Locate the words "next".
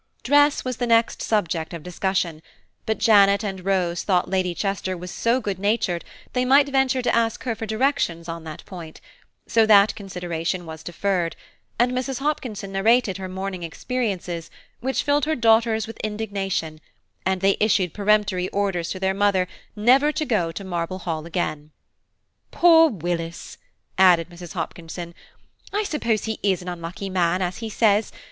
0.87-1.21